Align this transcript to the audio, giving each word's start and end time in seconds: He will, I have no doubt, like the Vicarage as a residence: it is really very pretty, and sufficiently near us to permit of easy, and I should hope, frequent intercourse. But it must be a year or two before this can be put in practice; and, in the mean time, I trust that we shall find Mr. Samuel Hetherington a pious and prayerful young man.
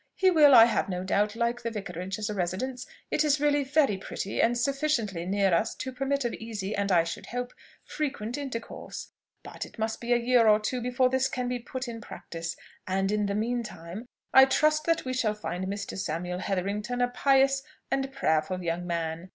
He 0.15 0.31
will, 0.31 0.55
I 0.55 0.65
have 0.65 0.89
no 0.89 1.03
doubt, 1.03 1.35
like 1.35 1.61
the 1.61 1.69
Vicarage 1.69 2.17
as 2.17 2.27
a 2.27 2.33
residence: 2.33 2.87
it 3.11 3.23
is 3.23 3.39
really 3.39 3.63
very 3.63 3.97
pretty, 3.97 4.41
and 4.41 4.57
sufficiently 4.57 5.27
near 5.27 5.53
us 5.53 5.75
to 5.75 5.91
permit 5.91 6.25
of 6.25 6.33
easy, 6.33 6.75
and 6.75 6.91
I 6.91 7.03
should 7.03 7.27
hope, 7.27 7.53
frequent 7.85 8.35
intercourse. 8.35 9.11
But 9.43 9.63
it 9.63 9.77
must 9.77 10.01
be 10.01 10.11
a 10.11 10.17
year 10.17 10.47
or 10.47 10.59
two 10.59 10.81
before 10.81 11.09
this 11.09 11.27
can 11.29 11.47
be 11.47 11.59
put 11.59 11.87
in 11.87 12.01
practice; 12.01 12.57
and, 12.87 13.11
in 13.11 13.27
the 13.27 13.35
mean 13.35 13.61
time, 13.61 14.07
I 14.33 14.45
trust 14.45 14.85
that 14.85 15.05
we 15.05 15.13
shall 15.13 15.35
find 15.35 15.67
Mr. 15.67 15.95
Samuel 15.95 16.39
Hetherington 16.39 16.99
a 16.99 17.07
pious 17.07 17.61
and 17.91 18.11
prayerful 18.11 18.63
young 18.63 18.87
man. 18.87 19.29